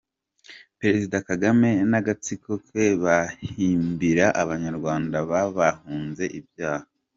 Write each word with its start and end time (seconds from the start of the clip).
-Perezida 0.75 1.17
Kagame 1.29 1.69
n’agatsiko 1.89 2.51
ke 2.67 2.85
bahimbira 3.03 4.25
abanyarwanda 4.41 5.17
babahunze 5.29 6.23
ibyaha 6.39 6.87